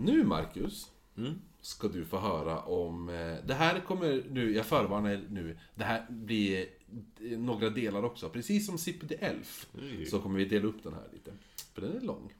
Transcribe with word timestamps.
Nu, 0.00 0.24
Marcus, 0.24 0.86
Mm. 1.16 1.40
ska 1.60 1.88
du 1.88 2.04
få 2.04 2.18
höra 2.18 2.60
om... 2.62 3.08
eh, 3.08 3.36
Det 3.46 3.54
här 3.54 3.80
kommer 3.80 4.22
nu, 4.30 4.54
jag 4.54 4.66
förvarnar 4.66 5.20
nu, 5.30 5.58
det 5.74 5.84
här 5.84 6.06
blir 6.10 6.66
eh, 7.30 7.38
några 7.38 7.70
delar 7.70 8.02
också. 8.04 8.28
Precis 8.28 8.66
som 8.66 8.78
Zippy 8.78 9.06
the 9.08 9.14
Elf, 9.14 9.66
Oj. 9.74 10.06
så 10.06 10.18
kommer 10.20 10.38
vi 10.38 10.44
dela 10.44 10.66
upp 10.66 10.82
den 10.82 10.92
här 10.94 11.08
lite. 11.12 11.30
För 11.74 11.80
den 11.82 11.96
är 11.96 12.00
lång. 12.00 12.32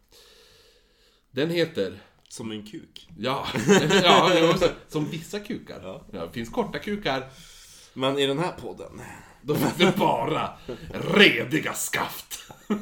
Den 1.30 1.51
heter... 1.51 2.01
Som 2.29 2.51
en 2.51 2.66
kuk. 2.66 3.09
Ja, 3.19 3.47
ja 4.02 4.57
som 4.88 5.05
vissa 5.11 5.41
kukar. 5.41 5.80
Ja. 5.83 6.05
Ja, 6.13 6.27
det 6.27 6.33
finns 6.33 6.49
korta 6.49 6.79
kukar, 6.79 7.29
Men 7.95 8.19
i 8.19 8.27
den 8.27 8.38
här 8.38 8.52
podden. 8.52 9.01
då 9.43 9.55
finns 9.55 9.74
det 9.77 9.99
bara 9.99 10.51
rediga 10.93 11.73
skaft. 11.74 12.52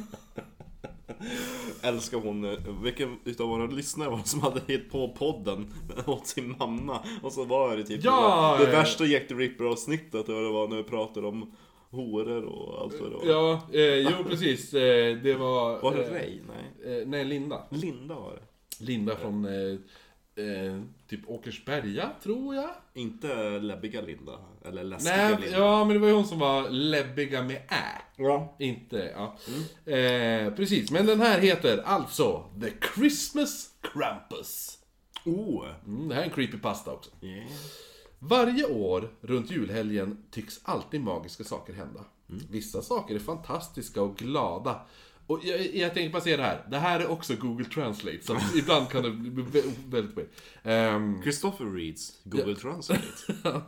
Älskar 1.81 2.17
hon, 2.17 2.45
eh, 2.45 2.59
vilken 2.83 3.17
utav 3.25 3.49
våra 3.49 3.65
lyssnare 3.65 4.09
var 4.09 4.17
det 4.17 4.27
som 4.27 4.41
hade 4.41 4.61
hit 4.67 4.91
på 4.91 5.09
podden 5.17 5.73
åt 6.05 6.27
sin 6.27 6.55
mamma? 6.59 6.99
Och 7.23 7.33
så 7.33 7.43
var 7.45 7.77
det 7.77 7.83
typ 7.83 8.03
Ja, 8.03 8.55
det, 8.59 8.65
det 8.65 8.71
eh. 8.71 8.77
värsta 8.77 9.05
Jack 9.05 9.27
the 9.27 9.33
Ripper 9.33 9.65
avsnittet, 9.65 10.29
och 10.29 10.41
det 10.41 10.49
var 10.49 10.67
när 10.67 10.77
vi 10.77 10.83
pratade 10.83 11.27
om 11.27 11.51
horor 11.89 12.43
och 12.43 12.81
allt 12.81 13.01
vad 13.01 13.11
det 13.11 13.15
var. 13.15 13.25
Ja, 13.25 13.61
eh, 13.73 13.95
jo 13.95 14.23
precis. 14.29 14.73
Eh, 14.73 15.17
det 15.17 15.33
var... 15.33 15.81
Var 15.81 15.95
det 15.95 16.05
eh, 16.05 16.11
Ray? 16.11 16.39
Nej. 16.47 16.99
Eh, 16.99 17.07
nej, 17.07 17.25
Linda. 17.25 17.63
Linda 17.69 18.15
var 18.15 18.31
det. 18.31 18.85
Linda 18.85 19.15
från 19.15 19.47
eh, 20.39 20.81
typ 21.07 21.19
Åkersberga, 21.27 22.09
tror 22.23 22.55
jag. 22.55 22.69
Inte 22.93 23.59
läbbiga 23.59 24.01
Linda, 24.01 24.39
eller 24.65 24.83
läskiga 24.83 25.15
Nej, 25.15 25.37
Linda. 25.41 25.57
ja 25.57 25.85
men 25.85 25.93
det 25.93 25.99
var 25.99 26.07
ju 26.07 26.13
hon 26.13 26.27
som 26.27 26.39
var 26.39 26.69
läbbiga 26.69 27.43
med 27.43 27.55
ä. 27.55 28.01
Ja. 28.15 28.55
Inte, 28.59 29.13
ja. 29.15 29.37
Eh, 29.93 30.53
precis, 30.53 30.91
men 30.91 31.05
den 31.05 31.21
här 31.21 31.39
heter 31.39 31.81
alltså 31.85 32.45
The 32.61 32.71
Christmas 32.95 33.69
Krampus. 33.81 34.77
Oh! 35.25 35.65
Mm, 35.85 36.07
det 36.09 36.15
här 36.15 36.21
är 36.21 36.25
en 36.25 36.31
creepypasta 36.31 36.91
också. 36.91 37.11
Yeah. 37.21 37.47
Varje 38.19 38.65
år 38.65 39.09
runt 39.21 39.51
julhelgen 39.51 40.23
tycks 40.31 40.59
alltid 40.63 41.01
magiska 41.01 41.43
saker 41.43 41.73
hända. 41.73 42.05
Mm. 42.29 42.41
Vissa 42.49 42.81
saker 42.81 43.15
är 43.15 43.19
fantastiska 43.19 44.01
och 44.01 44.17
glada. 44.17 44.81
Och 45.29 45.39
jag, 45.43 45.75
jag 45.75 45.93
tänker 45.93 46.11
bara 46.13 46.21
säga 46.21 46.37
det 46.37 46.43
här. 46.43 46.65
Det 46.71 46.77
här 46.77 46.99
är 46.99 47.07
också 47.11 47.35
Google 47.35 47.65
Translate, 47.65 48.19
så 48.23 48.37
ibland 48.57 48.89
kan 48.89 49.03
det 49.03 49.11
bli 49.11 49.43
vä- 49.43 49.73
väldigt 49.89 50.17
weird. 50.17 50.29
Ehm, 50.63 51.21
Christopher 51.21 51.65
reads 51.65 52.13
Google 52.23 52.55
Translate. 52.55 53.01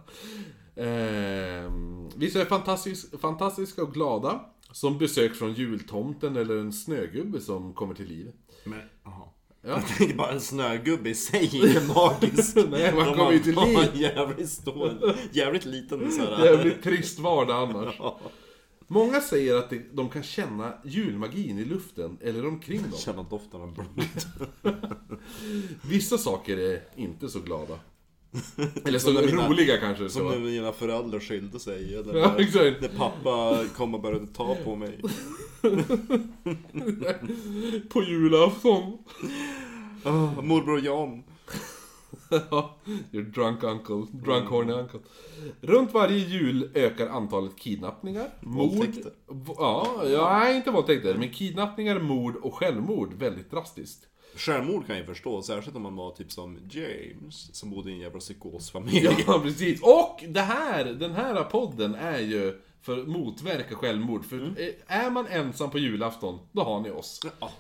Ehm, 0.76 2.10
vissa 2.16 2.42
är 2.42 2.46
fantastisk, 2.46 3.20
fantastiska 3.22 3.84
och 3.84 3.94
glada. 3.94 4.46
Som 4.72 4.98
besök 4.98 5.36
från 5.36 5.54
jultomten 5.54 6.36
eller 6.38 6.58
en 6.58 6.74
snögubbe 6.74 7.42
som 7.42 7.74
kommer 7.74 7.94
till 7.94 8.08
liv. 8.08 8.32
Men. 8.64 8.80
Ja. 9.04 9.34
Jag 9.62 9.88
tänker 9.88 10.16
bara 10.16 10.32
en 10.32 10.42
snögubbe 10.42 11.10
i 11.10 11.16
sig 11.16 11.50
är 11.62 11.68
inte 11.68 11.94
magisk. 11.94 12.56
Nej, 12.70 12.94
man 12.96 13.06
kommer 13.06 13.32
ju 13.32 13.40
till 13.40 13.56
liv. 13.56 13.90
Jävligt 13.94 14.50
stor, 14.50 15.16
jävligt 15.32 15.66
liten 15.66 16.12
så 16.12 16.22
här. 16.22 16.46
Jävligt 16.46 16.84
trist 16.84 17.20
vardag 17.20 17.70
annars. 17.70 17.96
Många 18.94 19.22
säger 19.22 19.56
att 19.56 19.70
de- 19.94 20.10
kan 20.10 20.24
känna 20.24 20.74
julmagin 20.84 21.60
i 21.60 21.66
luften 21.66 22.18
eller 22.22 22.48
omkring 22.48 22.82
dem. 22.82 22.92
Känna 23.00 23.24
doften 23.24 23.62
av 23.62 23.74
blod. 23.74 24.06
Vissa 25.90 26.18
saker 26.18 26.58
är 26.58 26.82
inte 26.96 27.30
så 27.30 27.40
glada. 27.40 27.80
Eller 28.86 29.00
så 29.00 29.12
mina- 29.14 29.50
roliga 29.50 29.78
kanske 29.78 30.10
Som 30.10 30.28
när 30.28 30.40
mina 30.40 30.72
föräldrar 30.74 31.20
skilde 31.20 31.60
sig. 31.60 31.96
Eller 32.00 32.16
Ja, 32.20 32.34
när, 32.38 32.82
när 32.82 32.88
pappa 32.98 33.66
kom 33.76 33.96
och 33.96 34.02
började 34.02 34.28
ta 34.28 34.56
på 34.64 34.76
mig. 34.76 35.00
På 37.90 38.04
julafton. 38.04 38.98
Oh, 40.04 40.42
morbror 40.42 40.86
Jan. 40.86 41.24
Your 43.12 43.24
drunk 43.24 43.64
uncle, 43.64 44.06
drunk 44.12 44.50
horny 44.50 44.74
uncle. 44.74 45.00
Runt 45.62 45.94
varje 45.94 46.18
jul 46.18 46.72
ökar 46.74 47.08
antalet 47.08 47.56
kidnappningar, 47.56 48.30
mord... 48.40 48.78
Våldtäkter. 48.78 49.12
Ja, 49.48 50.04
ja, 50.06 50.50
inte 50.50 50.72
våldtäkter, 50.72 51.16
men 51.16 51.30
kidnappningar, 51.30 52.00
mord 52.00 52.36
och 52.36 52.54
självmord 52.54 53.14
väldigt 53.14 53.52
drastiskt. 53.52 54.08
Självmord 54.36 54.88
kan 54.88 54.98
jag 54.98 55.06
förstå, 55.06 55.42
särskilt 55.42 55.76
om 55.76 55.82
man 55.82 55.96
var 55.96 56.12
typ 56.12 56.32
som 56.32 56.60
James, 56.70 57.56
som 57.56 57.70
bodde 57.70 57.90
i 57.90 57.94
en 57.94 58.00
jävla 58.00 58.20
psykosfamilj. 58.20 59.10
Ja, 59.28 59.40
precis. 59.44 59.82
Och 59.82 60.24
det 60.28 60.42
här, 60.42 60.86
den 60.86 61.12
här 61.12 61.44
podden 61.44 61.96
är 61.96 62.20
ju 62.20 62.62
för 62.82 62.98
att 62.98 63.08
motverka 63.08 63.76
självmord. 63.76 64.26
För 64.26 64.38
eh, 64.38 64.98
är 65.04 65.10
man 65.10 65.28
ensam 65.28 65.70
på 65.70 65.80
julafton, 65.80 66.40
då 66.52 66.64
har 66.64 66.80
ni 66.80 66.92
oss. 66.92 67.20
Ja. 67.40 67.52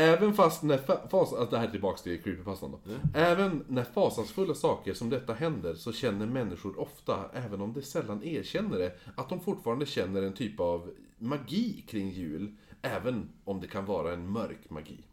Även 0.00 0.34
fast 0.34 0.62
när 0.62 0.78
fa- 0.78 1.08
fas, 1.08 1.32
alltså 1.32 1.50
det 1.50 1.58
här 1.58 1.66
är 1.66 1.70
tillbaks 1.70 2.02
till 2.02 2.22
creepypastan 2.22 2.70
då. 2.70 2.78
Även 3.14 3.64
när 3.68 3.84
fasansfulla 3.84 4.54
saker 4.54 4.94
som 4.94 5.10
detta 5.10 5.34
händer 5.34 5.74
så 5.74 5.92
känner 5.92 6.26
människor 6.26 6.80
ofta, 6.80 7.30
även 7.32 7.60
om 7.60 7.72
de 7.72 7.82
sällan 7.82 8.22
erkänner 8.24 8.78
det, 8.78 8.96
att 9.16 9.28
de 9.28 9.40
fortfarande 9.40 9.86
känner 9.86 10.22
en 10.22 10.32
typ 10.32 10.60
av 10.60 10.90
magi 11.18 11.84
kring 11.88 12.10
jul. 12.10 12.56
Även 12.82 13.28
om 13.44 13.60
det 13.60 13.66
kan 13.66 13.84
vara 13.84 14.12
en 14.12 14.30
mörk 14.30 14.70
magi. 14.70 15.04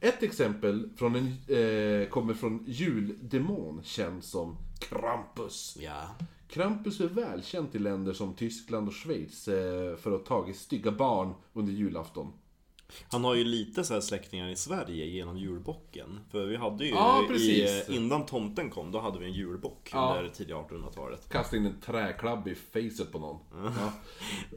Ett 0.00 0.22
exempel 0.22 0.88
från 0.96 1.16
en, 1.16 1.26
eh, 1.56 2.08
kommer 2.08 2.34
från 2.34 2.64
juldemon 2.66 3.80
känd 3.84 4.24
som 4.24 4.56
Krampus. 4.78 5.76
Ja. 5.80 6.02
Krampus 6.48 7.00
är 7.00 7.08
välkänt 7.08 7.74
i 7.74 7.78
länder 7.78 8.12
som 8.12 8.34
Tyskland 8.34 8.88
och 8.88 8.94
Schweiz 8.94 9.48
eh, 9.48 9.96
för 9.96 10.12
att 10.12 10.28
ha 10.28 10.40
tagit 10.40 10.56
stygga 10.56 10.92
barn 10.92 11.34
under 11.52 11.72
julafton. 11.72 12.32
Han 13.10 13.24
har 13.24 13.34
ju 13.34 13.44
lite 13.44 13.84
så 13.84 13.94
här 13.94 14.00
släktingar 14.00 14.48
i 14.48 14.56
Sverige 14.56 15.06
genom 15.06 15.38
julbocken. 15.38 16.20
För 16.30 16.46
vi 16.46 16.56
hade 16.56 16.84
ju, 16.84 16.90
Ja, 16.90 17.24
i, 17.24 17.28
precis. 17.28 17.88
innan 17.88 18.26
tomten 18.26 18.70
kom, 18.70 18.90
då 18.92 19.00
hade 19.00 19.18
vi 19.18 19.24
en 19.26 19.32
julbock 19.32 19.90
Ja. 19.92 20.16
under 20.18 20.30
tidiga 20.34 20.56
1800-talet. 20.56 21.28
Kasta 21.28 21.56
in 21.56 21.66
en 21.66 21.80
träklabb 21.80 22.48
i 22.48 22.54
facet 22.54 23.12
på 23.12 23.18
någon. 23.18 23.38
Ja. 23.80 23.92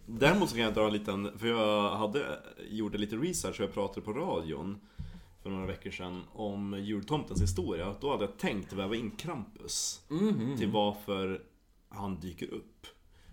Däremot 0.06 0.50
så 0.50 0.56
kan 0.56 0.64
jag 0.66 0.74
dra 0.74 0.88
en 0.88 0.94
liten, 0.94 1.40
för 1.40 1.48
jag 1.48 1.90
hade, 1.90 2.40
gjorde 2.70 2.98
lite 2.98 3.16
research 3.16 3.60
och 3.60 3.64
jag 3.66 3.74
pratade 3.74 4.02
på 4.02 4.14
radion 4.14 4.80
för 5.44 5.50
några 5.50 5.66
veckor 5.66 5.92
sedan 5.92 6.24
om 6.34 6.80
jultomtens 6.84 7.42
historia. 7.42 7.96
Då 8.02 8.12
hade 8.12 8.24
jag 8.26 8.38
tänkt 8.38 8.74
väva 8.74 8.96
in 8.96 9.12
Krampus 9.12 10.02
till 10.58 10.70
varför 10.72 11.42
han 11.90 12.20
dyker 12.20 12.54
upp. 12.54 12.88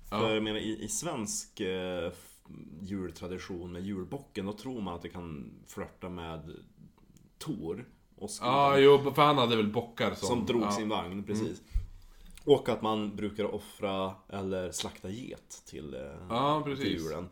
För 0.08 0.34
jag 0.34 0.42
menar 0.42 0.58
i, 0.58 0.84
i 0.84 0.88
svensk 0.88 1.60
eh, 1.60 2.10
jultradition 2.82 3.72
med 3.72 3.82
julbocken, 3.82 4.46
då 4.46 4.52
tror 4.52 4.80
man 4.80 4.94
att 4.94 5.02
det 5.02 5.08
kan 5.08 5.50
flörta 5.66 6.08
med 6.08 6.50
Tor. 7.38 7.88
Ja, 8.40 8.78
jo, 8.78 9.12
för 9.14 9.22
han 9.22 9.38
hade 9.38 9.56
väl 9.56 9.72
bockar 9.72 10.14
som... 10.14 10.28
Som 10.28 10.46
drog 10.46 10.62
ja. 10.62 10.72
sin 10.72 10.88
vagn, 10.88 11.24
precis. 11.24 11.62
Och 12.44 12.68
att 12.68 12.82
man 12.82 13.16
brukar 13.16 13.54
offra 13.54 14.14
eller 14.28 14.70
slakta 14.70 15.10
get 15.10 15.62
till, 15.66 15.96
Ja, 16.28 16.62
till 16.64 16.92
julen. 16.92 17.28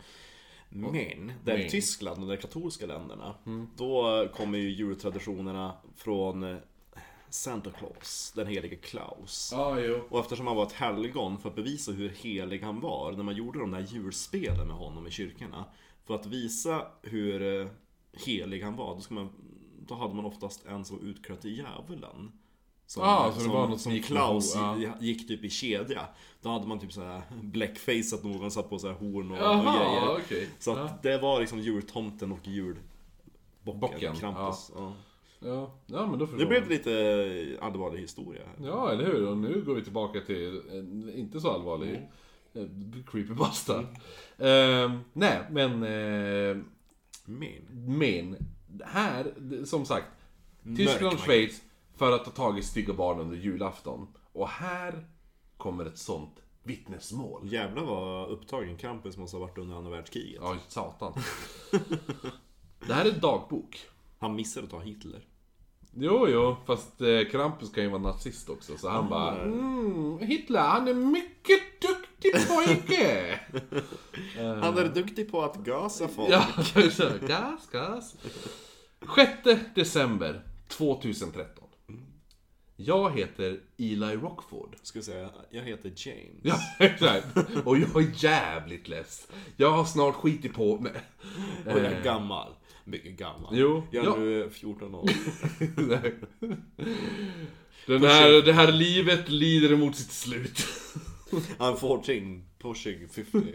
Men, 0.69 1.33
där 1.45 1.59
i 1.59 1.59
Men. 1.59 1.69
Tyskland 1.69 2.23
och 2.23 2.29
de 2.29 2.37
katolska 2.37 2.87
länderna, 2.87 3.35
då 3.77 4.27
kommer 4.35 4.59
ju 4.59 4.71
jultraditionerna 4.71 5.73
från 5.97 6.59
Santa 7.31 7.71
Claus, 7.71 8.33
den 8.37 8.47
helige 8.47 8.77
Klaus. 8.77 9.51
Ja, 9.55 9.81
jo. 9.81 10.01
Och 10.11 10.21
eftersom 10.21 10.47
han 10.47 10.57
var 10.57 10.63
ett 10.67 10.73
helgon, 10.73 11.39
för 11.39 11.49
att 11.49 11.55
bevisa 11.55 11.93
hur 11.93 12.09
helig 12.09 12.63
han 12.63 12.81
var, 12.81 13.13
när 13.13 13.23
man 13.23 13.37
gjorde 13.37 13.59
de 13.59 13.71
där 13.71 13.81
julspelen 13.91 14.67
med 14.67 14.77
honom 14.77 15.07
i 15.07 15.11
kyrkorna, 15.11 15.65
för 16.07 16.15
att 16.15 16.27
visa 16.27 16.87
hur 17.03 17.61
eh, 17.63 17.69
helig 18.25 18.63
han 18.63 18.77
var, 18.77 18.95
då, 18.95 19.01
ska 19.01 19.15
man, 19.15 19.29
då 19.87 19.95
hade 19.95 20.15
man 20.15 20.25
oftast 20.25 20.67
en 20.67 20.85
som 20.85 20.97
var 20.99 21.05
utklädd 21.05 21.41
till 21.41 21.57
djävulen. 21.59 22.33
Som, 22.87 23.03
Ah, 23.03 23.33
så 23.33 23.41
det 23.43 23.49
var 23.49 23.69
något 23.69 23.81
som 23.81 23.93
gick 23.93 24.05
Klaus 24.05 24.57
med- 24.57 24.93
gick, 25.01 25.29
typ 25.29 25.45
i 25.45 25.51
kedja. 25.51 26.03
Då 26.43 26.49
hade 26.49 26.67
man 26.67 26.79
typ 26.81 26.93
såhär 26.93 27.23
blackface 27.43 28.15
att 28.15 28.25
någon 28.25 28.51
satt 28.51 28.71
på 28.71 28.79
så 28.79 28.87
här 28.87 28.95
horn 28.95 29.31
och, 29.31 29.37
och 29.37 29.43
Jaha, 29.45 29.79
grejer. 29.79 30.25
okej. 30.25 30.49
Så 30.59 30.71
att 30.73 30.79
Ja. 30.79 30.99
det 31.03 31.19
var 31.19 31.41
liksom 31.41 31.61
jultomten 31.61 32.33
och 32.33 32.47
julbocken, 32.49 33.81
Bocken, 33.81 34.17
Krampus. 34.17 34.71
Ja. 34.75 34.93
Ja, 35.41 35.75
ja 35.87 36.07
men 36.07 36.19
då 36.19 36.27
förstår 36.27 36.39
Det 36.39 36.47
blev 36.47 36.63
jag. 36.63 36.71
lite 36.71 37.59
allvarlig 37.61 37.99
historia. 38.01 38.43
Ja, 38.63 38.91
eller 38.93 39.05
hur? 39.05 39.29
Och 39.29 39.37
nu 39.37 39.63
går 39.63 39.75
vi 39.75 39.83
tillbaka 39.85 40.21
till 40.21 40.63
en 40.73 41.13
inte 41.15 41.41
så 41.41 41.51
allvarlig 41.51 42.09
mm. 42.55 43.05
creepypasta. 43.07 43.85
Ehm, 44.39 45.01
nej, 45.13 45.41
men... 45.51 45.83
Eh, 45.83 46.57
Men, 47.25 47.53
men, 47.99 48.37
här, 48.85 49.33
som 49.65 49.85
sagt. 49.85 50.07
Tyskland 50.77 51.15
och. 51.15 51.21
Schweiz 51.21 51.63
för 51.97 52.13
att 52.13 52.27
ha 52.27 52.33
tagit 52.33 52.65
stygga 52.65 52.95
barn 52.95 53.21
under 53.21 53.37
julafton. 53.37 54.07
Och 54.33 54.49
här 54.49 55.07
kommer 55.57 55.87
ett 55.87 55.99
sånt 55.99 56.41
vittnesmål. 56.63 57.53
jävlar 57.53 57.85
vad 57.85 58.29
upptagen 58.29 58.77
Krampus 58.77 59.17
måste 59.17 59.37
ha 59.37 59.47
varit 59.47 59.59
under 59.59 59.77
andra 59.77 59.91
världskriget. 59.91 60.41
Ja, 60.43 60.57
satan. 60.69 61.13
Det 62.87 62.95
här 62.95 63.05
är 63.05 63.11
dagbok. 63.11 63.89
Han 64.19 64.37
missade 64.37 64.65
att 64.65 64.71
ta 64.71 64.81
Hitler. 64.81 65.25
Jo, 65.95 66.29
jo, 66.29 66.57
fast 66.67 67.01
eh, 67.01 67.25
Krampus 67.31 67.73
kan 67.73 67.85
ju 67.85 67.91
vara 67.91 68.03
nazist 68.03 68.49
också, 68.49 68.79
så 68.79 68.89
han 68.89 69.09
bara 69.09 69.43
mm, 69.43 70.19
Hitler, 70.19 70.61
han 70.61 70.89
är 70.89 70.95
mycket 70.95 71.81
duktig 71.81 72.49
pojke! 72.49 73.41
Han 74.63 74.79
är 74.79 74.95
duktig 74.95 75.31
på 75.31 75.43
att 75.43 75.57
gasa 75.57 76.09
folk. 76.09 76.31
ja, 76.31 76.47
så, 76.91 77.09
gas, 77.27 77.69
gas. 77.73 78.17
6 79.17 79.33
december. 79.75 80.43
2013. 80.69 81.65
Jag 82.77 83.19
heter 83.19 83.61
Eli 83.79 84.17
Rockford. 84.17 84.77
Ska 84.83 84.99
jag 84.99 85.05
säga, 85.05 85.31
jag 85.51 85.63
heter 85.63 85.93
James. 85.97 86.41
Ja, 86.43 86.59
exakt. 86.79 87.27
Och 87.65 87.79
jag 87.79 87.97
är 87.97 88.25
jävligt 88.25 88.89
less. 88.89 89.29
Jag 89.57 89.71
har 89.71 89.85
snart 89.85 90.15
skitit 90.15 90.55
på 90.55 90.79
mig. 90.79 90.93
Och 91.67 91.79
jag 91.79 91.85
är 91.85 92.03
gammal. 92.03 92.53
Mycket 92.89 93.17
gammal. 93.19 93.59
Jo, 93.59 93.83
Jag 93.91 94.05
ja. 94.05 94.17
är 94.17 94.21
nu 94.21 94.51
14 94.51 94.95
år. 94.95 95.09
Den 97.87 98.03
här, 98.03 98.43
det 98.43 98.53
här 98.53 98.73
livet 98.73 99.29
lider 99.29 99.77
mot 99.77 99.97
sitt 99.97 100.13
slut. 100.13 100.67
I'm 101.59 101.77
14, 101.77 102.43
pushing 102.59 103.09
50. 103.09 103.53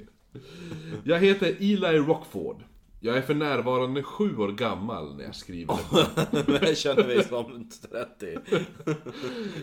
Jag 1.03 1.19
heter 1.19 1.55
Eli 1.59 1.97
Rockford. 1.97 2.63
Jag 3.05 3.17
är 3.17 3.21
för 3.21 3.33
närvarande 3.33 4.03
sju 4.03 4.37
år 4.37 4.51
gammal 4.51 5.15
när 5.15 5.23
jag 5.23 5.35
skriver 5.35 5.77
det. 6.31 6.61
Jag 6.67 6.77
känner 6.77 7.07
mig 7.07 7.23
som 7.23 7.69
30. 7.91 8.37
Jag 8.49 8.95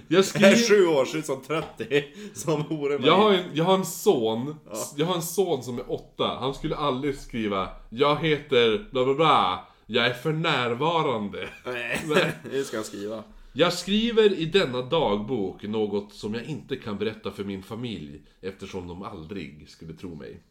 Jag 0.09 0.19
är 0.19 0.23
skriver... 0.23 0.69
7 0.69 0.87
år, 0.87 1.05
ser 1.05 1.19
ut 1.19 1.27
som 1.27 1.43
30. 1.43 2.05
Som 2.35 2.63
hore 2.63 2.99
mig. 2.99 3.07
Jag 3.07 3.17
har, 3.17 3.33
en, 3.33 3.45
jag 3.55 3.65
har 3.65 3.75
en 3.75 3.85
son, 3.85 4.57
jag 4.97 5.07
har 5.07 5.15
en 5.15 5.23
son 5.23 5.63
som 5.63 5.79
är 5.79 5.93
åtta. 5.93 6.37
Han 6.41 6.55
skulle 6.55 6.77
aldrig 6.77 7.19
skriva 7.19 7.69
Jag 7.91 8.17
heter 8.17 8.91
bla 8.91 9.05
bla 9.05 9.15
bla. 9.15 9.65
Jag 9.87 10.07
är 10.07 10.15
för 10.15 10.33
närvarande. 10.33 11.49
Nej, 11.67 12.01
det 12.51 12.65
ska 12.65 12.77
jag 12.77 12.87
skriva. 12.87 13.25
Jag 13.53 13.73
skriver 13.73 14.33
i 14.33 14.45
denna 14.45 14.83
dagbok 14.83 15.63
något 15.63 16.13
som 16.13 16.35
jag 16.35 16.45
inte 16.45 16.77
kan 16.77 16.99
berätta 16.99 17.31
för 17.31 17.45
min 17.45 17.63
familj 17.63 18.23
eftersom 18.41 18.89
de 18.89 19.03
aldrig 19.03 19.69
skulle 19.69 19.93
tro 19.93 20.15
mig. 20.15 20.43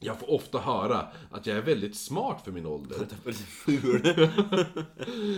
Jag 0.00 0.20
får 0.20 0.30
ofta 0.30 0.58
höra 0.58 1.06
att 1.30 1.46
jag 1.46 1.56
är 1.56 1.62
väldigt 1.62 1.96
smart 1.96 2.44
för 2.44 2.52
min 2.52 2.66
ålder. 2.66 2.96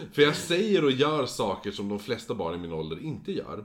För 0.13 0.23
jag 0.23 0.37
säger 0.37 0.85
och 0.85 0.93
gör 0.93 1.27
saker 1.27 1.71
som 1.71 1.89
de 1.89 1.99
flesta 1.99 2.35
barn 2.35 2.55
i 2.55 2.59
min 2.59 2.73
ålder 2.73 3.03
inte 3.03 3.33
gör. 3.33 3.65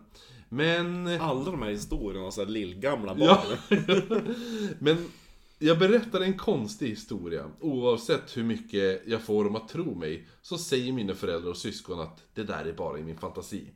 Men... 0.49 1.07
Alla 1.07 1.51
de 1.51 1.61
här 1.61 1.69
historierna, 1.69 2.31
så 2.31 2.43
här 2.43 2.49
lillgamla 2.49 3.15
barn. 3.15 3.57
Ja. 3.69 3.77
Men 4.79 5.05
jag 5.59 5.79
berättar 5.79 6.21
en 6.21 6.37
konstig 6.37 6.87
historia. 6.87 7.51
Oavsett 7.59 8.37
hur 8.37 8.43
mycket 8.43 9.01
jag 9.05 9.21
får 9.21 9.43
dem 9.43 9.55
att 9.55 9.69
tro 9.69 9.95
mig, 9.95 10.27
så 10.41 10.57
säger 10.57 10.93
mina 10.93 11.13
föräldrar 11.13 11.49
och 11.49 11.57
syskon 11.57 11.99
att 11.99 12.23
det 12.33 12.43
där 12.43 12.65
är 12.65 12.73
bara 12.73 12.99
i 12.99 13.03
min 13.03 13.17
fantasi. 13.17 13.67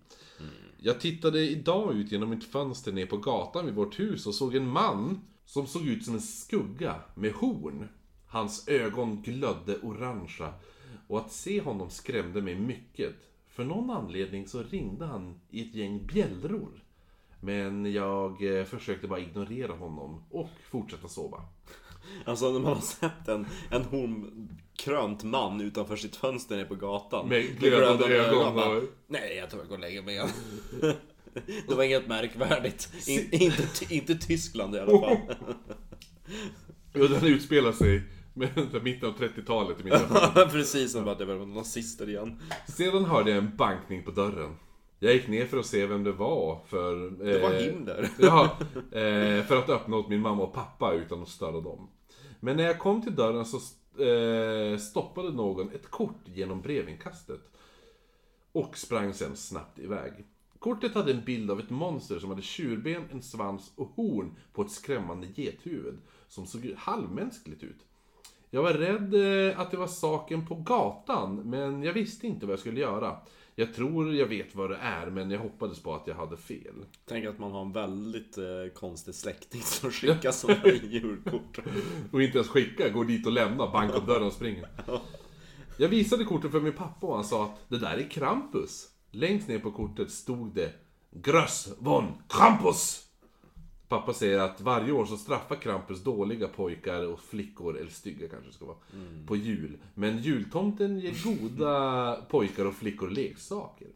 Jag 0.77 0.99
tittade 0.99 1.39
idag 1.39 1.95
ut 1.95 2.11
genom 2.11 2.29
mitt 2.29 2.43
fönster 2.43 2.91
ner 2.91 3.05
på 3.05 3.17
gatan 3.17 3.65
vid 3.65 3.75
vårt 3.75 3.99
hus 3.99 4.27
och 4.27 4.35
såg 4.35 4.55
en 4.55 4.69
man 4.69 5.21
som 5.47 5.67
såg 5.67 5.87
ut 5.87 6.05
som 6.05 6.13
en 6.13 6.21
skugga 6.21 6.95
med 7.15 7.31
horn. 7.33 7.87
Hans 8.27 8.67
ögon 8.67 9.21
glödde 9.21 9.77
orangea 9.83 10.53
och 11.07 11.19
att 11.19 11.31
se 11.31 11.61
honom 11.61 11.89
skrämde 11.89 12.41
mig 12.41 12.55
mycket. 12.55 13.13
För 13.47 13.63
någon 13.63 13.89
anledning 13.89 14.47
så 14.47 14.63
ringde 14.63 15.05
han 15.05 15.39
i 15.49 15.61
ett 15.69 15.75
gäng 15.75 16.05
bjällror. 16.05 16.83
Men 17.41 17.91
jag 17.93 18.57
eh, 18.59 18.65
försökte 18.65 19.07
bara 19.07 19.19
ignorera 19.19 19.73
honom 19.73 20.23
och 20.31 20.49
fortsätta 20.69 21.07
sova. 21.07 21.41
Alltså 22.25 22.51
när 22.51 22.59
man 22.59 22.73
har 22.73 22.81
sett 22.81 23.27
en, 23.27 23.47
en 23.71 23.83
hornkrönt 23.83 25.23
man 25.23 25.61
utanför 25.61 25.95
sitt 25.95 26.15
fönster 26.15 26.55
nere 26.55 26.65
på 26.65 26.75
gatan. 26.75 27.29
Med 27.29 27.59
glödande 27.59 28.05
ögon 28.15 28.55
bara, 28.55 28.77
och- 28.77 28.83
Nej, 29.07 29.35
jag 29.37 29.49
tror 29.49 29.61
jag 29.61 29.69
går 29.69 29.75
och 29.75 29.81
lägger 29.81 30.01
mig 30.01 30.13
igen. 30.13 30.29
Det 31.67 31.75
var 31.75 31.83
inget 31.83 32.07
märkvärdigt. 32.07 32.89
In, 33.07 33.27
inte, 33.31 33.93
inte 33.95 34.15
Tyskland 34.15 34.75
i 34.75 34.79
alla 34.79 34.99
fall. 34.99 35.17
Och 37.01 37.09
den 37.09 37.25
utspelar 37.25 37.71
sig 37.71 38.03
med 38.33 38.83
mitten 38.83 39.09
av 39.09 39.17
30-talet 39.17 39.85
i 39.85 39.89
ögon. 39.89 40.49
Precis 40.49 40.91
som 40.91 41.07
att 41.07 41.17
det 41.17 41.25
var 41.25 41.45
nazister 41.45 42.09
igen. 42.09 42.41
Sedan 42.67 43.05
hörde 43.05 43.29
jag 43.29 43.37
en 43.37 43.55
bankning 43.55 44.03
på 44.03 44.11
dörren. 44.11 44.55
Jag 44.99 45.13
gick 45.13 45.27
ner 45.27 45.45
för 45.45 45.57
att 45.57 45.65
se 45.65 45.85
vem 45.85 46.03
det 46.03 46.11
var 46.11 46.59
för... 46.65 47.09
Det 47.09 47.39
var 47.39 47.53
eh, 47.53 47.59
hinder. 47.59 48.09
Ja, 48.19 48.57
eh, 48.91 49.43
för 49.43 49.57
att 49.57 49.69
öppna 49.69 49.97
åt 49.97 50.09
min 50.09 50.21
mamma 50.21 50.43
och 50.43 50.53
pappa 50.53 50.93
utan 50.93 51.21
att 51.21 51.29
störa 51.29 51.61
dem. 51.61 51.89
Men 52.39 52.57
när 52.57 52.63
jag 52.63 52.79
kom 52.79 53.01
till 53.01 53.15
dörren 53.15 53.45
så 53.45 53.57
eh, 54.03 54.77
stoppade 54.77 55.31
någon 55.31 55.71
ett 55.71 55.89
kort 55.89 56.21
genom 56.25 56.61
brevinkastet. 56.61 57.41
Och 58.51 58.77
sprang 58.77 59.13
sen 59.13 59.35
snabbt 59.35 59.79
iväg. 59.79 60.13
Kortet 60.67 60.95
hade 60.95 61.11
en 61.11 61.23
bild 61.23 61.51
av 61.51 61.59
ett 61.59 61.69
monster 61.69 62.19
som 62.19 62.29
hade 62.29 62.41
tjurben, 62.41 63.03
en 63.11 63.21
svans 63.21 63.71
och 63.75 63.87
horn 63.87 64.35
på 64.53 64.61
ett 64.61 64.71
skrämmande 64.71 65.27
gethuvud. 65.27 65.97
Som 66.27 66.45
såg 66.45 66.73
halvmänskligt 66.77 67.63
ut. 67.63 67.85
Jag 68.49 68.63
var 68.63 68.73
rädd 68.73 69.13
eh, 69.13 69.59
att 69.59 69.71
det 69.71 69.77
var 69.77 69.87
saken 69.87 70.47
på 70.47 70.55
gatan, 70.55 71.35
men 71.35 71.83
jag 71.83 71.93
visste 71.93 72.27
inte 72.27 72.45
vad 72.45 72.53
jag 72.53 72.59
skulle 72.59 72.79
göra. 72.79 73.17
Jag 73.55 73.73
tror 73.73 74.15
jag 74.15 74.27
vet 74.27 74.55
vad 74.55 74.69
det 74.69 74.77
är, 74.77 75.05
men 75.09 75.31
jag 75.31 75.39
hoppades 75.39 75.79
på 75.79 75.95
att 75.95 76.07
jag 76.07 76.15
hade 76.15 76.37
fel. 76.37 76.85
Tänk 77.05 77.25
att 77.25 77.39
man 77.39 77.51
har 77.51 77.61
en 77.61 77.71
väldigt 77.71 78.37
eh, 78.37 78.43
konstig 78.75 79.15
släkting 79.15 79.61
som 79.61 79.91
skickar 79.91 80.31
sådana 80.31 80.67
julkort. 80.67 81.59
Och 82.11 82.21
inte 82.21 82.37
ens 82.37 82.49
skicka, 82.49 82.89
går 82.89 83.05
dit 83.05 83.27
och 83.27 83.33
lämna, 83.33 83.71
bankar 83.71 84.01
dörren 84.01 84.27
och 84.27 84.33
springer. 84.33 84.67
Jag 85.77 85.89
visade 85.89 86.23
kortet 86.23 86.51
för 86.51 86.61
min 86.61 86.73
pappa 86.73 87.07
och 87.07 87.15
han 87.15 87.25
sa 87.25 87.45
att 87.45 87.69
det 87.69 87.77
där 87.77 87.97
är 87.97 88.09
Krampus. 88.09 88.96
Längst 89.11 89.47
ner 89.47 89.59
på 89.59 89.71
kortet 89.71 90.11
stod 90.11 90.53
det 90.55 90.73
Gröss 91.11 91.69
von 91.79 92.13
Krampus. 92.29 93.03
Pappa 93.87 94.13
säger 94.13 94.39
att 94.39 94.61
varje 94.61 94.91
år 94.91 95.05
så 95.05 95.17
straffar 95.17 95.55
Krampus 95.55 96.03
dåliga 96.03 96.47
pojkar 96.47 97.05
och 97.07 97.19
flickor, 97.19 97.77
eller 97.77 97.89
stygga 97.89 98.29
kanske 98.29 98.49
det 98.49 98.53
ska 98.53 98.65
vara, 98.65 98.77
på 99.27 99.35
jul. 99.35 99.77
Men 99.93 100.17
jultomten 100.17 100.99
ger 100.99 101.23
goda 101.23 102.15
pojkar 102.29 102.65
och 102.65 102.75
flickor 102.75 103.09
leksaker. 103.09 103.87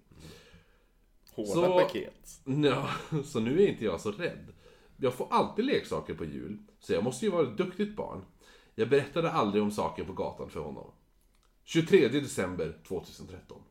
Hårda 1.32 1.52
Så- 1.52 1.80
paket. 1.80 2.40
Ja, 2.46 2.90
så 3.26 3.40
nu 3.40 3.64
är 3.64 3.68
inte 3.68 3.86
jag 3.86 4.02
så 4.02 4.12
rädd. 4.12 4.54
Jag 4.98 5.14
får 5.14 5.28
alltid 5.30 5.66
leksaker 5.66 6.14
på 6.14 6.26
jul, 6.26 6.58
så 6.80 6.94
jag 6.94 7.04
måste 7.04 7.26
ju 7.26 7.32
vara 7.32 7.48
ett 7.48 7.58
duktigt 7.58 7.96
barn. 7.96 8.26
Jag 8.76 8.90
berättade 8.90 9.32
aldrig 9.32 9.64
om 9.64 9.72
saken 9.72 10.06
på 10.06 10.14
gatan 10.14 10.50
för 10.50 10.60
honom. 10.60 10.92
23 11.64 12.08
december 12.08 12.78
2013. 12.88 13.62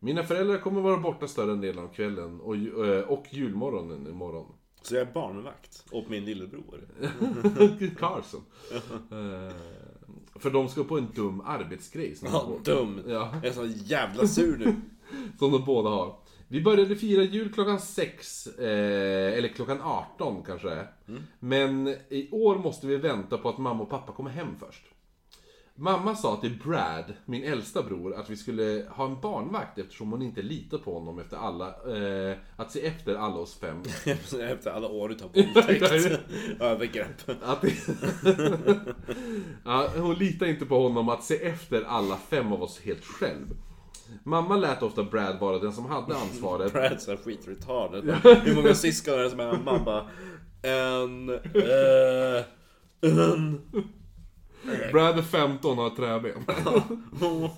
Mina 0.00 0.22
föräldrar 0.22 0.58
kommer 0.58 0.80
vara 0.80 0.96
borta 0.96 1.28
större 1.28 1.54
delen 1.54 1.84
av 1.84 1.88
kvällen 1.88 2.40
och, 2.40 2.56
eh, 2.56 3.00
och 3.00 3.24
julmorgonen 3.30 4.06
imorgon. 4.06 4.46
Så 4.82 4.94
jag 4.94 5.08
är 5.08 5.12
barnvakt 5.12 5.84
åt 5.90 6.08
min 6.08 6.24
lillebror. 6.24 6.88
Carson. 7.98 8.40
Eh, 8.72 9.56
för 10.34 10.50
de 10.50 10.68
ska 10.68 10.84
på 10.84 10.98
en 10.98 11.08
dum 11.14 11.40
arbetsgrej 11.40 12.14
som, 12.14 12.28
Ja, 12.32 12.52
dum. 12.64 13.02
Ja. 13.06 13.34
Jag 13.42 13.46
är 13.46 13.52
så 13.52 13.66
jävla 13.66 14.26
sur 14.26 14.58
nu. 14.58 14.74
som 15.38 15.52
de 15.52 15.64
båda 15.64 15.90
har. 15.90 16.18
Vi 16.48 16.62
började 16.62 16.96
fira 16.96 17.22
jul 17.22 17.52
klockan 17.52 17.80
6, 17.80 18.46
eh, 18.46 19.38
eller 19.38 19.48
klockan 19.48 19.80
18 19.82 20.42
kanske 20.46 20.70
är. 20.70 20.92
Men 21.38 21.88
i 22.08 22.28
år 22.30 22.58
måste 22.58 22.86
vi 22.86 22.96
vänta 22.96 23.38
på 23.38 23.48
att 23.48 23.58
mamma 23.58 23.82
och 23.82 23.90
pappa 23.90 24.12
kommer 24.12 24.30
hem 24.30 24.56
först. 24.60 24.84
Mamma 25.78 26.14
sa 26.14 26.36
till 26.36 26.58
Brad, 26.64 27.04
min 27.24 27.44
äldsta 27.44 27.82
bror, 27.82 28.14
att 28.14 28.30
vi 28.30 28.36
skulle 28.36 28.86
ha 28.90 29.04
en 29.04 29.20
barnvakt 29.20 29.78
eftersom 29.78 30.10
hon 30.10 30.22
inte 30.22 30.42
litar 30.42 30.78
på 30.78 30.94
honom 30.94 31.18
efter 31.18 31.36
alla, 31.36 31.66
eh, 31.66 32.36
att 32.56 32.72
se 32.72 32.86
efter 32.86 33.14
alla 33.14 33.36
oss 33.36 33.58
fem. 33.60 33.82
Efter 34.40 34.70
alla 34.70 34.88
år 34.88 35.12
utav 35.12 35.30
våldtäkt. 35.34 35.82
Övergrepp. 36.60 37.30
Att 37.42 37.64
ja, 39.64 39.88
hon 39.96 40.14
litar 40.14 40.46
inte 40.46 40.66
på 40.66 40.82
honom 40.82 41.08
att 41.08 41.24
se 41.24 41.34
efter 41.34 41.82
alla 41.82 42.16
fem 42.16 42.52
av 42.52 42.62
oss 42.62 42.80
helt 42.80 43.04
själv. 43.04 43.46
Mamma 44.24 44.56
lät 44.56 44.82
ofta 44.82 45.04
Brad 45.04 45.40
vara 45.40 45.58
den 45.58 45.72
som 45.72 45.86
hade 45.86 46.16
ansvaret. 46.16 46.72
Brad's 46.72 47.10
är 47.10 47.16
skitretarded. 47.16 48.04
Hur 48.44 48.54
många 48.54 48.74
syskon 48.74 49.14
är 49.14 49.18
det 49.18 49.30
som 49.30 49.40
är 49.40 49.78
bara... 49.84 50.06
En... 50.62 51.30
Eh, 51.30 52.44
en... 53.00 53.60
Brad 54.92 55.18
är 55.18 55.22
15 55.22 55.78
och 55.78 55.84
har 55.84 55.90
träben. 55.90 56.44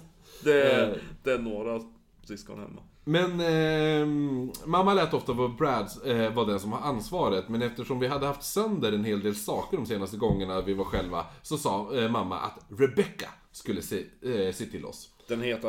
Det 0.44 0.62
är, 0.62 1.00
det 1.22 1.32
är 1.32 1.38
några 1.38 1.80
syskon 2.24 2.58
hemma. 2.60 2.82
Men 3.04 3.40
ehm, 3.40 4.52
mamma 4.64 4.94
lät 4.94 5.14
ofta 5.14 5.32
vara 5.32 5.48
Brad 5.48 5.90
eh, 6.06 6.34
var 6.34 6.46
den 6.46 6.60
som 6.60 6.72
har 6.72 6.80
ansvaret. 6.80 7.48
Men 7.48 7.62
eftersom 7.62 7.98
vi 7.98 8.06
hade 8.06 8.26
haft 8.26 8.42
sönder 8.42 8.92
en 8.92 9.04
hel 9.04 9.22
del 9.22 9.34
saker 9.34 9.76
de 9.76 9.86
senaste 9.86 10.16
gångerna 10.16 10.60
vi 10.60 10.74
var 10.74 10.84
själva. 10.84 11.24
Så 11.42 11.58
sa 11.58 11.96
eh, 11.96 12.10
mamma 12.10 12.38
att 12.38 12.58
Rebecca 12.78 13.28
skulle 13.52 13.82
se, 13.82 13.96
eh, 14.22 14.52
se 14.52 14.64
till 14.64 14.84
oss. 14.84 15.10
Den 15.28 15.40
heta 15.40 15.68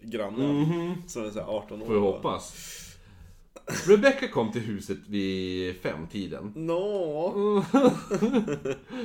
grannen. 0.00 1.02
Som 1.06 1.24
är 1.24 1.30
så 1.30 1.40
här 1.40 1.46
18 1.46 1.82
år. 1.82 1.86
Får 1.86 1.94
vi 1.94 2.00
hoppas. 2.00 2.54
Rebecca 3.86 4.28
kom 4.28 4.52
till 4.52 4.60
huset 4.62 4.98
vid 5.06 5.76
femtiden. 5.76 6.52
Nå. 6.56 7.64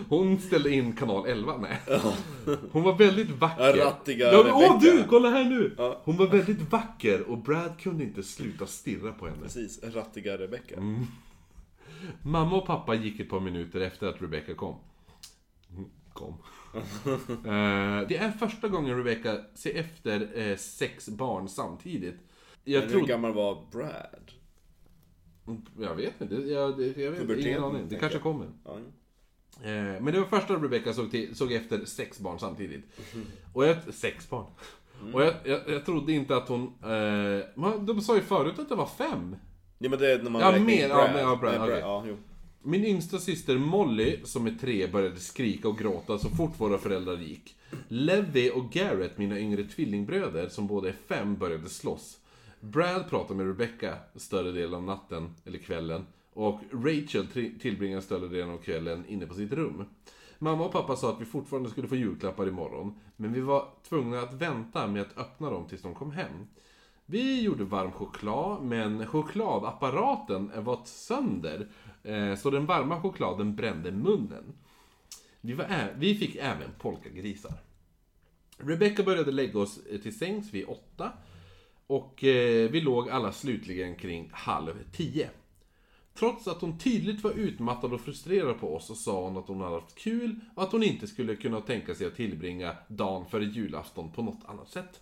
Hon 0.10 0.40
ställde 0.40 0.72
in 0.74 0.96
kanal 0.96 1.28
11, 1.28 1.58
nej. 1.58 1.80
Hon 2.72 2.84
var 2.84 2.98
väldigt 2.98 3.30
vacker. 3.30 3.74
Rattiga 3.74 4.34
ja, 4.34 4.44
men, 4.44 4.54
Åh 4.54 4.80
du, 4.82 5.04
kolla 5.10 5.30
här 5.30 5.44
nu! 5.44 5.76
Hon 6.04 6.18
var 6.18 6.28
väldigt 6.28 6.72
vacker 6.72 7.22
och 7.22 7.38
Brad 7.38 7.80
kunde 7.80 8.04
inte 8.04 8.24
sluta 8.24 8.66
stirra 8.66 9.12
på 9.12 9.28
henne. 9.28 9.42
Precis, 9.44 9.84
rattiga 9.84 10.38
Rebecca. 10.38 10.76
Mamma 12.22 12.56
och 12.56 12.68
pappa 12.68 12.96
gick 12.96 13.20
ett 13.20 13.30
par 13.30 13.40
minuter 13.40 13.82
efter 13.82 14.08
att 14.08 14.22
Rebecca 14.22 14.54
kom. 14.54 14.76
Mm, 15.70 15.90
Kom. 16.14 16.34
Eh, 17.30 18.08
det 18.08 18.18
är 18.18 18.32
första 18.32 18.68
gången 18.68 18.98
Rebecca 18.98 19.38
ser 19.54 19.76
efter 19.76 20.30
eh, 20.40 20.58
sex 20.58 21.10
barn 21.10 21.50
samtidigt. 21.50 22.16
Jag 22.64 22.80
Men 22.80 22.90
hur 22.90 22.98
trodde... 22.98 23.08
gammal 23.08 23.34
var 23.34 23.66
Brad? 23.72 24.32
Jag 25.82 25.96
vet 25.96 26.22
inte. 26.22 26.36
Jag, 26.36 26.78
det, 26.78 26.98
jag 27.02 27.12
vet 27.12 27.46
ingen 27.46 27.64
aning. 27.64 27.86
Det 27.90 27.96
kanske 27.96 28.16
jag. 28.16 28.24
kommer. 28.24 28.48
Ja. 28.66 28.78
Eh, 29.64 30.02
men 30.02 30.06
det 30.06 30.20
var 30.20 30.26
första 30.40 30.54
Rebecca 30.56 30.94
såg, 30.94 31.12
till, 31.12 31.36
såg 31.36 31.52
efter 31.52 31.86
sex 31.86 32.20
barn 32.20 32.40
samtidigt. 32.40 32.84
Och 33.54 33.66
jag... 33.66 33.78
Sex 33.94 34.30
barn. 34.30 34.46
Och 35.14 35.22
jag, 35.22 35.34
jag, 35.44 35.62
jag 35.70 35.86
trodde 35.86 36.14
inte 36.14 36.36
att 36.36 36.48
hon... 36.50 36.62
Eh, 36.84 37.46
man- 37.56 37.86
de 37.86 38.02
sa 38.02 38.16
ju 38.16 38.22
förut 38.22 38.60
att 38.60 38.70
det 38.70 38.76
var 38.76 38.86
fem. 38.98 39.36
ja 39.80 39.90
men 39.90 40.00
det 40.00 40.12
är 40.12 40.24
när 40.24 40.30
man 40.30 40.42
Ja, 40.42 40.52
mer- 40.60 40.74
in 40.74 40.80
ja, 40.90 40.96
Brad. 40.96 41.12
men- 41.14 41.22
ja, 41.22 41.36
Brad, 41.36 41.62
okej. 41.62 41.80
ja. 41.80 42.06
Min 42.64 42.86
yngsta 42.86 43.18
syster 43.18 43.58
Molly, 43.58 44.20
som 44.24 44.48
är 44.48 44.52
tre, 44.52 44.88
började 44.88 45.20
skrika 45.20 45.68
och 45.68 45.78
gråta 45.78 46.18
så 46.20 46.30
fort 46.30 46.54
våra 46.60 46.78
föräldrar 46.78 47.18
gick. 47.18 47.56
Levi 47.88 48.52
och 48.56 48.72
Garrett, 48.72 49.18
mina 49.18 49.40
yngre 49.40 49.64
tvillingbröder, 49.64 50.50
som 50.50 50.68
båda 50.68 50.90
är 50.90 50.96
fem, 51.08 51.36
började 51.36 51.70
slåss. 51.70 52.18
Brad 52.62 53.10
pratar 53.10 53.36
med 53.36 53.46
Rebecca 53.46 53.96
större 54.16 54.52
delen 54.52 54.74
av 54.74 54.84
natten, 54.84 55.36
eller 55.46 55.58
kvällen. 55.58 56.06
Och 56.34 56.62
Rachel 56.72 57.28
tillbringar 57.60 58.02
större 58.02 58.28
delen 58.28 58.50
av 58.50 58.58
kvällen 58.58 59.06
inne 59.08 59.26
på 59.26 59.34
sitt 59.34 59.52
rum. 59.52 59.86
Mamma 60.40 60.66
och 60.66 60.72
pappa 60.72 60.96
sa 60.96 61.10
att 61.10 61.22
vi 61.22 61.26
fortfarande 61.26 61.70
skulle 61.70 61.88
få 61.88 61.96
julklappar 61.96 62.48
imorgon, 62.48 63.00
men 63.16 63.34
vi 63.34 63.42
var 63.42 63.68
tvungna 63.90 64.20
att 64.20 64.34
vänta 64.34 64.88
med 64.88 65.02
att 65.02 65.18
öppna 65.18 65.50
dem 65.50 65.68
tills 65.68 65.82
de 65.82 65.96
kom 65.96 66.12
hem. 66.12 66.48
Vi 67.06 67.42
gjorde 67.42 67.64
varm 67.64 67.92
choklad, 67.92 68.64
men 68.64 69.08
chokladapparaten 69.08 70.52
var 70.56 70.80
sönder. 70.86 71.68
Eh, 72.04 72.36
så 72.36 72.50
den 72.50 72.66
varma 72.66 73.02
chokladen 73.02 73.56
brände 73.56 73.92
munnen. 73.92 74.54
Vi, 75.42 75.54
var 75.54 75.94
vi 75.98 76.16
fick 76.16 76.36
även 76.36 76.70
polkagrisar. 76.80 77.54
Rebecca 78.58 79.04
började 79.04 79.32
lägga 79.32 79.60
oss 79.60 79.80
till 80.04 80.18
sängs 80.18 80.54
vid 80.54 80.66
åtta. 80.68 81.12
Och 81.92 82.24
eh, 82.24 82.72
vi 82.72 82.82
låg 82.82 83.10
alla 83.10 83.32
slutligen 83.32 83.96
kring 83.96 84.30
halv 84.34 84.74
tio. 84.92 85.30
Trots 86.14 86.48
att 86.48 86.62
hon 86.62 86.78
tydligt 86.78 87.24
var 87.24 87.32
utmattad 87.32 87.94
och 87.94 88.02
frustrerad 88.02 88.60
på 88.60 88.76
oss 88.76 88.88
så 88.88 88.96
sa 88.96 89.24
hon 89.24 89.38
att 89.38 89.48
hon 89.48 89.62
hade 89.62 89.76
haft 89.76 89.96
kul 89.96 90.40
och 90.56 90.64
att 90.64 90.72
hon 90.72 90.84
inte 90.84 91.08
skulle 91.08 91.36
kunna 91.36 91.62
tänka 91.62 91.96
sig 91.96 92.08
att 92.08 92.16
tillbringa 92.16 92.76
dagen 92.88 93.26
före 93.26 93.44
julafton 93.44 94.12
på 94.12 94.22
något 94.22 94.46
annat 94.46 94.70
sätt. 94.70 95.00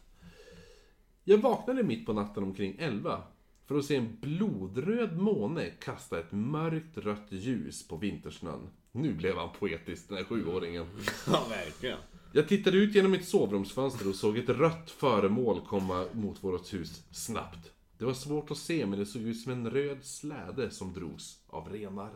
Jag 1.23 1.37
vaknade 1.37 1.83
mitt 1.83 2.05
på 2.05 2.13
natten 2.13 2.43
omkring 2.43 2.75
11 2.79 3.21
för 3.65 3.77
att 3.77 3.85
se 3.85 3.95
en 3.95 4.17
blodröd 4.21 5.17
måne 5.17 5.69
kasta 5.69 6.19
ett 6.19 6.31
mörkt 6.31 6.97
rött 6.97 7.27
ljus 7.29 7.87
på 7.87 7.97
vintersnön. 7.97 8.69
Nu 8.91 9.13
blev 9.13 9.37
han 9.37 9.49
poetisk, 9.59 10.07
den 10.07 10.17
här 10.17 10.23
sjuåringen. 10.23 10.85
Ja, 11.31 11.45
verkligen. 11.49 11.97
Jag 12.33 12.47
tittade 12.47 12.77
ut 12.77 12.95
genom 12.95 13.11
mitt 13.11 13.27
sovrumsfönster 13.27 14.09
och 14.09 14.15
såg 14.15 14.37
ett 14.37 14.49
rött 14.49 14.91
föremål 14.97 15.61
komma 15.67 16.05
mot 16.13 16.43
vårt 16.43 16.73
hus 16.73 17.03
snabbt. 17.11 17.71
Det 17.97 18.05
var 18.05 18.13
svårt 18.13 18.51
att 18.51 18.57
se 18.57 18.85
men 18.85 18.99
det 18.99 19.05
såg 19.05 19.21
ut 19.21 19.39
som 19.39 19.51
en 19.51 19.69
röd 19.71 19.97
släde 20.03 20.71
som 20.71 20.93
drogs 20.93 21.35
av 21.49 21.69
renar. 21.69 22.11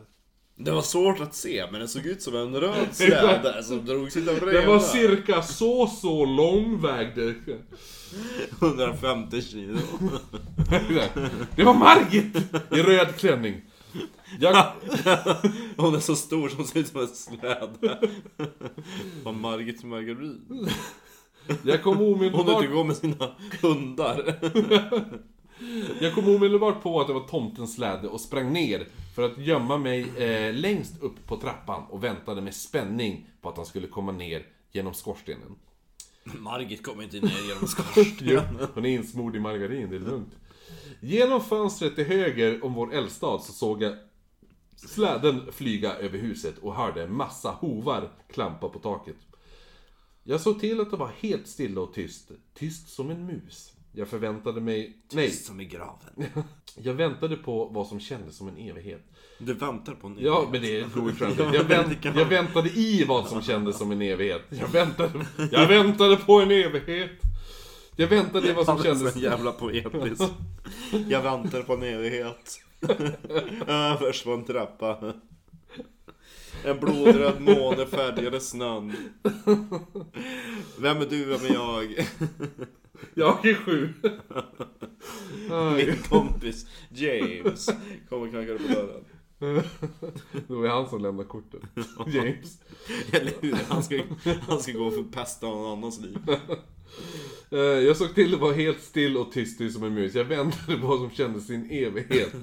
Det 0.56 0.70
var 0.70 0.82
svårt 0.82 1.20
att 1.20 1.34
se, 1.34 1.64
men 1.72 1.80
det 1.80 1.88
såg 1.88 2.06
ut 2.06 2.22
som 2.22 2.36
en 2.36 2.60
röd 2.60 2.88
släde 2.92 3.62
som 3.62 3.84
drogs 3.84 4.14
Det 4.14 4.20
renar. 4.20 4.66
var 4.66 4.80
cirka 4.80 5.42
så, 5.42 5.86
så 5.86 6.24
lång 6.24 6.80
väg 6.80 7.14
det. 7.14 7.34
150 8.60 9.42
kilo. 9.42 9.78
Det 11.56 11.64
var 11.64 11.74
Margit! 11.74 12.36
I 12.72 12.82
röd 12.82 13.16
klänning. 13.16 13.60
Jag, 14.40 14.54
Hon 15.76 15.94
är 15.94 16.00
så 16.00 16.16
stor 16.16 16.48
som 16.48 16.64
ser 16.64 16.80
ut 16.80 16.88
som 16.88 17.00
en 17.00 17.08
släde. 17.08 18.10
Var 19.22 19.32
Margit 19.32 19.84
Margarin. 19.84 20.68
jag 21.62 21.82
kom 21.82 21.96
Hon 21.96 22.14
omedelbart 22.14 22.64
ute 22.64 22.72
går 22.72 22.84
med 22.84 22.96
sina 22.96 23.30
hundar. 23.62 24.38
Jag 26.00 26.14
kom 26.14 26.28
omedelbart 26.28 26.82
på 26.82 27.00
att 27.00 27.06
det 27.06 27.12
var 27.12 27.28
tomtens 27.28 27.74
släde 27.74 28.08
och 28.08 28.20
sprang 28.20 28.52
ner 28.52 28.86
för 29.14 29.22
att 29.22 29.38
gömma 29.38 29.78
mig 29.78 30.22
eh, 30.22 30.54
längst 30.54 31.02
upp 31.02 31.26
på 31.26 31.36
trappan 31.36 31.82
och 31.90 32.04
väntade 32.04 32.40
med 32.42 32.54
spänning 32.54 33.26
på 33.40 33.48
att 33.48 33.56
han 33.56 33.66
skulle 33.66 33.86
komma 33.86 34.12
ner 34.12 34.46
genom 34.72 34.94
skorstenen. 34.94 35.56
Margit 36.24 36.82
kommer 36.82 37.02
inte 37.02 37.20
ner 37.20 37.48
genom 37.48 37.66
skorstenen. 37.66 38.68
hon 38.74 38.84
är 38.84 38.90
insmord 38.90 39.36
i 39.36 39.40
margarin, 39.40 39.90
det 39.90 39.96
är 39.96 40.00
lugnt. 40.00 40.34
Genom 41.00 41.40
fönstret 41.40 41.94
till 41.94 42.04
höger 42.04 42.64
om 42.64 42.74
vår 42.74 42.94
eldstad 42.94 43.38
så 43.38 43.52
såg 43.52 43.82
jag 43.82 43.94
släden 44.88 45.52
flyga 45.52 45.94
över 45.94 46.18
huset 46.18 46.58
och 46.58 46.74
hörde 46.74 47.02
en 47.02 47.16
massa 47.16 47.50
hovar 47.50 48.10
klampa 48.32 48.68
på 48.68 48.78
taket. 48.78 49.16
Jag 50.22 50.40
såg 50.40 50.60
till 50.60 50.80
att 50.80 50.90
det 50.90 50.96
var 50.96 51.10
helt 51.20 51.46
stilla 51.46 51.80
och 51.80 51.94
tyst. 51.94 52.30
Tyst 52.54 52.88
som 52.88 53.10
en 53.10 53.26
mus. 53.26 53.72
Jag 53.92 54.08
förväntade 54.08 54.60
mig... 54.60 54.96
Nej, 55.12 55.30
Som 55.30 55.60
i 55.60 55.64
graven. 55.64 56.24
jag 56.76 56.94
väntade 56.94 57.36
på 57.36 57.64
vad 57.64 57.86
som 57.86 58.00
kändes 58.00 58.36
som 58.36 58.48
en 58.48 58.56
evighet. 58.56 59.02
Du 59.38 59.54
väntar 59.54 59.94
på 59.94 60.06
en 60.06 60.16
Ja, 60.20 60.48
men 60.52 60.62
det 60.62 60.94
går 60.94 61.10
ju 61.10 61.12
fram 61.12 61.32
jag, 61.54 61.64
vänt, 61.64 62.04
jag 62.04 62.24
väntade 62.24 62.68
i 62.68 63.04
vad 63.04 63.28
som 63.28 63.42
kändes 63.42 63.78
som 63.78 63.92
en 63.92 64.02
evighet. 64.02 64.42
Jag 64.48 64.68
väntade, 64.72 65.26
jag 65.52 65.68
väntade 65.68 66.16
på 66.16 66.40
en 66.40 66.50
evighet. 66.50 67.10
Jag 67.96 68.08
väntade 68.08 68.48
i 68.48 68.52
vad 68.52 68.64
som 68.64 68.76
Han 68.76 68.86
är 68.86 68.94
kändes... 68.94 69.12
så 69.12 69.18
jävla 69.18 69.52
poetisk. 69.52 70.22
Jag 71.08 71.22
väntar 71.22 71.62
på 71.62 71.72
en 71.72 71.82
evighet. 71.82 72.63
Överst 73.66 74.24
på 74.24 74.30
en 74.32 74.44
trappa. 74.44 75.14
En 76.64 76.80
blodröd 76.80 77.40
måne 77.40 77.86
färgade 77.86 78.40
snön. 78.40 78.92
Vem 80.78 80.96
är 80.96 81.06
du, 81.06 81.24
vem 81.24 81.40
är 81.40 81.54
jag? 81.54 82.08
Jag 83.14 83.46
är 83.46 83.54
sju. 83.54 83.88
Min 85.76 86.02
kompis 86.08 86.66
James 86.90 87.66
kommer 88.08 88.26
och 88.26 88.30
knackar 88.30 88.58
på 88.58 88.74
dörren. 88.74 89.04
Det 90.32 90.54
var 90.54 90.68
han 90.68 90.88
som 90.88 91.02
lämnade 91.02 91.28
kortet. 91.28 91.62
James. 92.06 92.58
Eller 93.12 93.32
hur? 93.40 93.58
Han 93.68 93.82
ska, 93.82 94.00
han 94.48 94.60
ska 94.60 94.72
gå 94.72 94.84
och 94.84 94.94
förpesta 94.94 95.46
någon 95.46 95.78
annans 95.78 96.00
liv. 96.00 96.18
Eh, 97.54 97.60
jag 97.60 97.96
såg 97.96 98.14
till 98.14 98.34
att 98.34 98.40
vara 98.40 98.54
helt 98.54 98.80
still 98.80 99.16
och 99.16 99.32
tyst 99.32 99.58
tyst 99.58 99.74
som 99.74 99.84
en 99.84 99.94
mus. 99.94 100.14
Jag 100.14 100.24
väntade 100.24 100.78
på 100.78 100.86
vad 100.86 100.98
som 100.98 101.10
kändes 101.10 101.46
sin 101.46 101.70
evighet. 101.70 102.34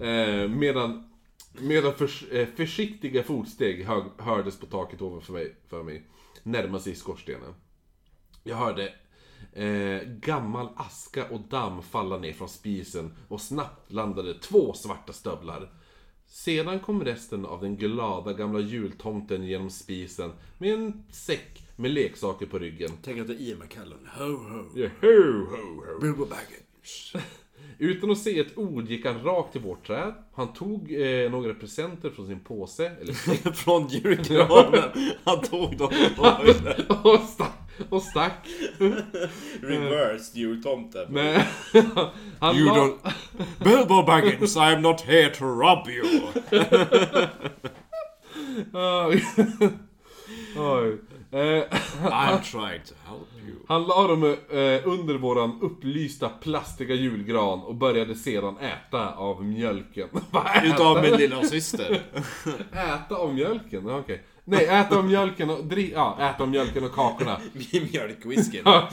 Eh, 0.00 0.48
medan, 0.48 1.10
medan 1.58 1.94
förs, 1.94 2.24
eh, 2.30 2.48
försiktiga 2.56 3.22
fotsteg 3.22 3.86
hördes 4.18 4.60
på 4.60 4.66
taket 4.66 5.02
ovanför 5.02 5.32
mig, 5.32 5.56
för 5.68 5.82
mig. 5.82 6.06
Närma 6.42 6.78
sig 6.78 6.94
skorstenen. 6.94 7.54
Jag 8.42 8.56
hörde 8.56 8.94
eh, 9.52 10.08
gammal 10.08 10.68
aska 10.76 11.28
och 11.28 11.40
damm 11.40 11.82
falla 11.82 12.18
ner 12.18 12.32
från 12.32 12.48
spisen 12.48 13.14
och 13.28 13.40
snabbt 13.40 13.92
landade 13.92 14.34
två 14.34 14.72
svarta 14.72 15.12
stövlar. 15.12 15.72
Sedan 16.32 16.80
kom 16.80 17.04
resten 17.04 17.46
av 17.46 17.60
den 17.60 17.76
glada 17.76 18.32
gamla 18.32 18.60
jultomten 18.60 19.46
genom 19.46 19.70
spisen 19.70 20.32
med 20.58 20.74
en 20.74 21.04
säck 21.10 21.62
med 21.76 21.90
leksaker 21.90 22.46
på 22.46 22.58
ryggen. 22.58 22.90
Tänk 23.02 23.20
att 23.20 23.26
det 23.26 23.32
är 23.32 23.40
Ian 23.40 23.58
McKellen. 23.58 24.08
Ho, 24.18 24.24
ho. 24.24 24.64
Ja, 24.74 24.88
ho, 25.00 25.46
ho, 25.50 25.84
ho. 25.86 26.00
Bilbo 26.00 26.26
Baggins. 26.26 27.12
Utan 27.78 28.10
att 28.10 28.18
säga 28.18 28.40
ett 28.40 28.58
ord 28.58 28.88
gick 28.88 29.06
han 29.06 29.22
rakt 29.22 29.52
till 29.52 29.60
vårt 29.60 29.86
träd. 29.86 30.14
Han 30.34 30.52
tog 30.52 30.92
eh, 30.92 31.30
några 31.30 31.54
presenter 31.54 32.10
från 32.10 32.26
sin 32.26 32.40
påse, 32.40 32.92
eller 33.00 33.12
Från 33.52 33.88
julgranen. 33.88 34.90
Han 35.24 35.40
tog 35.42 35.76
dem 35.76 35.92
och 37.04 37.20
stack. 37.28 37.61
Och 37.90 38.02
stack. 38.02 38.48
reversed 39.60 40.36
jultomten. 40.36 41.06
Nej, 41.10 41.46
han 42.40 42.56
You 42.56 42.68
don't... 42.68 42.98
Bilbo 43.64 44.02
Baggins, 44.02 44.56
I 44.56 44.74
am 44.74 44.82
not 44.82 45.00
here 45.00 45.30
to 45.30 45.44
rob 45.44 45.88
you. 45.88 46.04
Oj. 50.56 50.98
Eh, 51.34 51.64
I'm 52.02 52.42
trying 52.42 52.82
to 52.84 52.94
help 53.06 53.28
you. 53.46 53.56
Han 53.68 53.82
la 53.82 54.06
dem 54.06 54.24
eh, 54.24 54.88
under 54.88 55.14
våran 55.14 55.58
upplysta 55.62 56.28
plastiga 56.28 56.94
julgran 56.94 57.60
och 57.62 57.74
började 57.74 58.14
sedan 58.14 58.56
äta 58.58 59.14
av 59.14 59.44
mjölken. 59.44 60.08
Utav 60.64 61.02
min 61.02 61.16
lilla 61.16 61.44
syster. 61.44 62.02
Äta 62.72 63.16
av 63.16 63.34
mjölken? 63.34 63.90
Okej. 63.90 64.22
Nej, 64.52 64.64
äta 64.66 64.98
av 64.98 65.04
mjölken 65.04 65.50
och 65.50 65.64
dri- 65.64 65.92
Ja, 65.94 66.16
äta 66.20 66.42
av 66.42 66.48
mjölken 66.48 66.84
och 66.84 66.92
kakorna. 66.92 67.38
Mjölkwhiskyn. 67.92 68.62
Ja, 68.64 68.88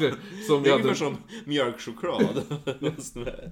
Som 0.47 0.63
Det 0.63 0.69
är 0.69 0.73
ungefär 0.73 0.77
hade... 0.83 0.95
som 0.95 1.17
mjölkchoklad. 1.45 2.43
Fast 2.95 3.15
med 3.15 3.51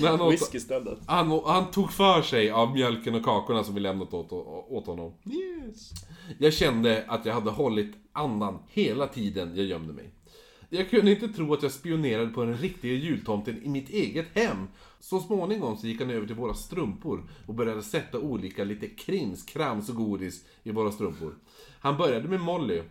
När 0.00 0.08
han, 0.08 0.20
åt, 0.20 0.32
Whisky 0.32 0.58
istället. 0.58 0.98
han, 1.06 1.40
han 1.46 1.70
tog 1.70 1.92
för 1.92 2.22
sig 2.22 2.50
av 2.50 2.72
mjölken 2.72 3.14
och 3.14 3.24
kakorna 3.24 3.64
som 3.64 3.74
vi 3.74 3.80
lämnat 3.80 4.14
åt, 4.14 4.32
åt 4.68 4.86
honom. 4.86 5.12
Yes. 5.26 5.90
Jag 6.38 6.52
kände 6.52 7.04
att 7.08 7.26
jag 7.26 7.34
hade 7.34 7.50
hållit 7.50 7.94
andan 8.12 8.58
hela 8.68 9.06
tiden 9.06 9.52
jag 9.56 9.66
gömde 9.66 9.92
mig. 9.92 10.10
Jag 10.68 10.90
kunde 10.90 11.10
inte 11.10 11.28
tro 11.28 11.54
att 11.54 11.62
jag 11.62 11.72
spionerade 11.72 12.30
på 12.30 12.44
den 12.44 12.56
riktiga 12.56 12.92
jultomten 12.92 13.62
i 13.62 13.68
mitt 13.68 13.90
eget 13.90 14.26
hem. 14.32 14.68
Så 15.00 15.20
småningom 15.20 15.76
så 15.76 15.86
gick 15.86 16.00
han 16.00 16.10
över 16.10 16.26
till 16.26 16.36
våra 16.36 16.54
strumpor 16.54 17.22
och 17.46 17.54
började 17.54 17.82
sätta 17.82 18.18
olika 18.18 18.64
lite 18.64 18.88
krimskrams 18.88 19.88
och 19.88 19.96
godis 19.96 20.44
i 20.62 20.70
våra 20.70 20.92
strumpor. 20.92 21.34
Han 21.80 21.96
började 21.96 22.28
med 22.28 22.40
Molly. 22.40 22.82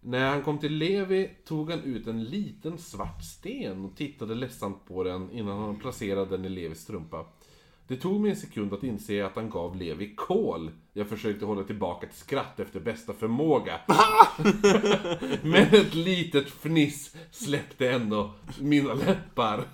När 0.00 0.30
han 0.30 0.42
kom 0.42 0.58
till 0.58 0.74
Levi 0.74 1.30
tog 1.44 1.70
han 1.70 1.80
ut 1.80 2.06
en 2.06 2.24
liten 2.24 2.78
svart 2.78 3.24
sten 3.24 3.84
och 3.84 3.96
tittade 3.96 4.34
ledsamt 4.34 4.86
på 4.88 5.04
den 5.04 5.30
innan 5.30 5.58
han 5.58 5.78
placerade 5.78 6.30
den 6.36 6.44
i 6.44 6.48
Levis 6.48 6.80
strumpa. 6.80 7.26
Det 7.88 7.96
tog 7.96 8.20
mig 8.20 8.30
en 8.30 8.36
sekund 8.36 8.72
att 8.74 8.82
inse 8.82 9.26
att 9.26 9.34
han 9.36 9.50
gav 9.50 9.76
Levi 9.76 10.14
kol. 10.16 10.70
Jag 10.92 11.08
försökte 11.08 11.44
hålla 11.44 11.62
tillbaka 11.62 12.06
ett 12.06 12.14
skratt 12.14 12.60
efter 12.60 12.80
bästa 12.80 13.12
förmåga. 13.12 13.80
Men 15.42 15.74
ett 15.74 15.94
litet 15.94 16.48
fniss 16.48 17.16
släppte 17.30 17.90
ändå 17.90 18.30
mina 18.60 18.94
läppar. 18.94 19.64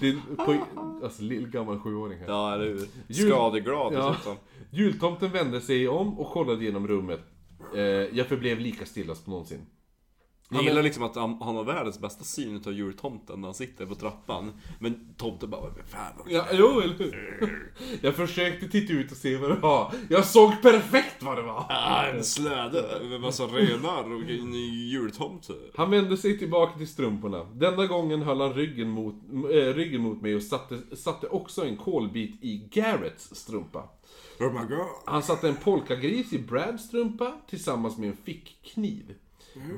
Det 0.00 0.08
är 0.08 0.16
på, 0.36 0.56
alltså 1.04 1.22
lillgammal 1.22 1.80
sjuåring 1.80 2.18
här. 2.18 2.26
Ja, 2.28 2.54
eller 2.54 2.64
hur? 2.66 2.88
Jul- 3.08 3.28
Skadeglad 3.30 3.92
Ja. 3.94 4.10
dessutom. 4.10 4.36
Jultomten 4.70 5.30
vände 5.30 5.60
sig 5.60 5.88
om 5.88 6.18
och 6.18 6.30
kollade 6.30 6.64
genom 6.64 6.88
rummet. 6.88 7.20
Eh, 7.76 7.82
jag 7.82 8.26
förblev 8.26 8.58
lika 8.58 8.86
stilla 8.86 9.14
som 9.14 9.30
någonsin. 9.30 9.66
Jag 10.50 10.64
gillar 10.64 10.82
liksom 10.82 11.02
att 11.02 11.16
han, 11.16 11.38
han 11.42 11.56
har 11.56 11.64
världens 11.64 12.00
bästa 12.00 12.24
syn 12.24 12.56
utav 12.56 12.72
jultomten 12.72 13.40
när 13.40 13.48
han 13.48 13.54
sitter 13.54 13.86
på 13.86 13.94
trappan. 13.94 14.52
Men 14.78 15.14
tomten 15.16 15.50
bara, 15.50 15.60
"Vad 15.60 15.70
fan 15.86 16.12
vad 16.18 16.32
Ja, 16.32 16.46
jo, 16.52 16.80
eller 16.80 16.94
hur? 16.98 17.72
Jag 18.00 18.14
försökte 18.14 18.68
titta 18.68 18.92
ut 18.92 19.10
och 19.10 19.16
se 19.16 19.36
vad 19.36 19.50
det 19.50 19.56
var. 19.56 19.92
Jag 20.10 20.24
såg 20.24 20.62
perfekt 20.62 21.22
vad 21.22 21.36
det 21.36 21.42
var! 21.42 21.66
Ah, 21.68 22.06
en 22.06 22.24
släde 22.24 23.00
med 23.08 23.20
massa 23.20 23.44
renar 23.44 24.14
och 24.14 24.30
en 24.30 24.54
jultomte. 24.88 25.52
Han 25.76 25.90
vände 25.90 26.16
sig 26.16 26.38
tillbaka 26.38 26.78
till 26.78 26.88
strumporna. 26.88 27.44
Denna 27.44 27.86
gången 27.86 28.22
höll 28.22 28.40
han 28.40 28.54
ryggen 28.54 28.88
mot, 28.88 29.14
äh, 29.32 29.74
ryggen 29.74 30.00
mot 30.00 30.22
mig 30.22 30.34
och 30.36 30.42
satte, 30.42 30.96
satte 30.96 31.26
också 31.26 31.64
en 31.64 31.76
kolbit 31.76 32.44
i 32.44 32.68
Garretts 32.72 33.34
strumpa. 33.34 33.88
Oh 34.40 34.52
my 34.52 34.68
god. 34.76 34.86
Han 35.04 35.22
satte 35.22 35.48
en 35.48 35.56
polkagris 35.56 36.32
i 36.32 36.38
Brads 36.38 36.84
strumpa 36.84 37.32
tillsammans 37.48 37.98
med 37.98 38.08
en 38.08 38.16
fickkniv. 38.16 39.14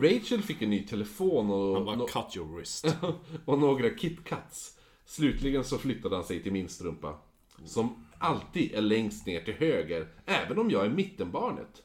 Rachel 0.02 0.42
fick 0.42 0.62
en 0.62 0.70
ny 0.70 0.82
telefon 0.86 1.50
och, 1.50 1.74
Han 1.74 1.84
bara, 1.84 1.96
no- 1.96 2.06
cut 2.06 2.36
your 2.36 2.56
wrist. 2.56 2.96
och 3.44 3.58
några 3.58 3.90
KitKats. 3.98 4.78
Slutligen 5.04 5.64
så 5.64 5.78
flyttade 5.78 6.16
han 6.16 6.24
sig 6.24 6.42
till 6.42 6.52
min 6.52 6.68
strumpa. 6.68 7.18
Som 7.64 8.06
alltid 8.18 8.74
är 8.74 8.80
längst 8.80 9.26
ner 9.26 9.40
till 9.40 9.54
höger, 9.54 10.08
även 10.26 10.58
om 10.58 10.70
jag 10.70 10.84
är 10.84 10.90
mittenbarnet. 10.90 11.82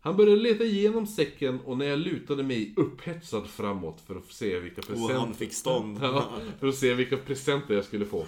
Han 0.00 0.16
började 0.16 0.42
leta 0.42 0.64
igenom 0.64 1.06
säcken 1.06 1.60
och 1.60 1.78
när 1.78 1.86
jag 1.86 1.98
lutade 1.98 2.42
mig 2.42 2.74
upphetsad 2.76 3.46
framåt 3.46 4.00
för 4.06 4.16
att 4.16 4.32
se 4.32 4.58
vilka 4.58 4.82
presenter... 4.82 5.14
han 5.14 5.34
fick 5.34 5.52
stånd. 5.52 5.98
Ja, 6.02 6.30
för 6.60 6.66
att 6.66 6.74
se 6.74 6.94
vilka 6.94 7.16
presenter 7.16 7.74
jag 7.74 7.84
skulle 7.84 8.04
få. 8.06 8.26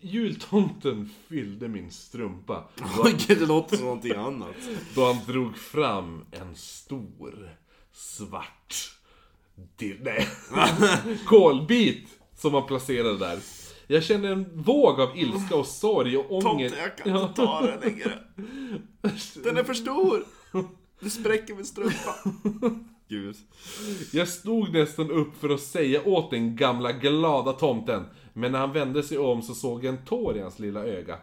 Jultomten 0.00 1.10
fyllde 1.28 1.68
min 1.68 1.90
strumpa 1.90 2.64
då, 2.76 2.84
Oj, 3.04 3.16
det 3.26 3.46
låter 3.46 3.76
som 3.76 3.84
någonting 3.84 4.12
annat. 4.12 4.56
då 4.94 5.04
han 5.06 5.24
drog 5.26 5.56
fram 5.56 6.24
en 6.30 6.54
stor 6.54 7.56
svart 7.92 8.90
di- 9.76 9.98
nej, 10.00 10.28
kolbit 11.26 12.08
som 12.36 12.54
han 12.54 12.66
placerade 12.66 13.18
där. 13.18 13.38
Jag 13.86 14.04
känner 14.04 14.32
en 14.32 14.62
våg 14.62 15.00
av 15.00 15.18
ilska 15.18 15.56
och 15.56 15.66
sorg 15.66 16.16
och 16.16 16.32
ånger. 16.32 16.68
Tomte, 16.68 16.82
jag 16.82 16.96
kan 16.96 17.22
inte 17.22 17.34
ta 17.34 17.60
den 17.60 17.80
längre. 17.80 18.18
Den 19.44 19.56
är 19.56 19.64
för 19.64 19.74
stor. 19.74 20.24
Det 21.00 21.10
spräcker 21.10 21.54
min 21.54 21.64
strumpa. 21.64 22.14
Gud. 23.08 23.36
Jag 24.12 24.28
stod 24.28 24.72
nästan 24.72 25.10
upp 25.10 25.40
för 25.40 25.48
att 25.48 25.60
säga 25.60 26.02
åt 26.08 26.30
den 26.30 26.56
gamla 26.56 26.92
glada 26.92 27.52
tomten. 27.52 28.04
Men 28.32 28.52
när 28.52 28.58
han 28.58 28.72
vände 28.72 29.02
sig 29.02 29.18
om 29.18 29.42
så 29.42 29.54
såg 29.54 29.84
jag 29.84 29.94
en 29.94 30.04
tår 30.04 30.36
i 30.36 30.40
hans 30.40 30.58
lilla 30.58 30.84
öga. 30.84 31.18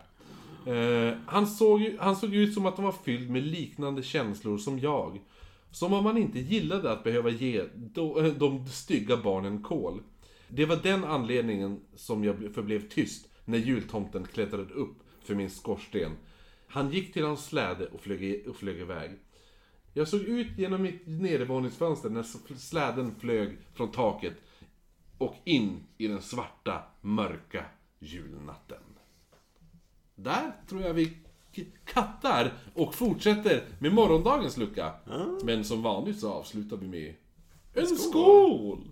Eh, 0.66 1.18
han, 1.26 1.48
såg, 1.48 1.96
han 2.00 2.16
såg 2.16 2.36
ut 2.36 2.54
som 2.54 2.66
att 2.66 2.76
han 2.76 2.86
var 2.86 2.96
fylld 3.04 3.30
med 3.30 3.44
liknande 3.44 4.04
känslor 4.04 4.58
som 4.58 4.80
jag. 4.80 5.20
Som 5.72 5.94
om 5.94 6.06
han 6.06 6.18
inte 6.18 6.40
gillade 6.40 6.92
att 6.92 7.04
behöva 7.04 7.30
ge 7.30 7.66
de, 7.76 8.26
eh, 8.26 8.34
de 8.34 8.68
stygga 8.68 9.18
barnen 9.18 9.64
kol. 9.64 10.02
Det 10.48 10.66
var 10.66 10.76
den 10.76 11.04
anledningen 11.04 11.82
som 11.96 12.24
jag 12.24 12.54
förblev 12.54 12.90
tyst 12.90 13.30
när 13.46 13.58
jultomten 13.58 14.26
klättrade 14.26 14.74
upp 14.74 14.98
för 15.24 15.36
min 15.36 15.50
skorsten. 15.50 16.12
Han 16.68 16.92
gick 16.92 17.14
till 17.14 17.26
hans 17.26 17.46
släde 17.46 17.88
och 17.88 18.02
flög, 18.02 18.48
och 18.48 18.56
flög 18.56 18.80
iväg. 18.80 19.12
Jag 19.94 20.08
såg 20.08 20.22
ut 20.22 20.58
genom 20.58 20.82
mitt 20.82 21.08
nedervåningsfönster 21.08 22.10
när 22.10 22.26
släden 22.58 23.16
flög 23.20 23.58
från 23.74 23.92
taket 23.92 24.34
och 25.18 25.36
in 25.44 25.84
i 25.98 26.08
den 26.08 26.22
svarta, 26.22 26.84
mörka 27.02 27.66
julnatten. 28.00 28.84
Där 30.16 30.52
tror 30.70 30.82
jag 30.82 30.94
vi 30.94 31.18
kattar 31.86 32.54
och 32.74 32.96
fortsätter 32.96 33.64
med 33.80 33.94
morgondagens 33.94 34.58
lucka. 34.58 34.94
Men 35.44 35.64
som 35.64 35.82
vanligt 35.82 36.20
så 36.20 36.34
avslutar 36.34 36.78
vi 36.78 36.88
med 36.88 37.14
en 37.74 37.98
skål! 37.98 38.88